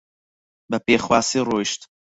بە 0.69 0.77
پێخواسی 0.85 1.39
ڕۆیشت 1.47 1.81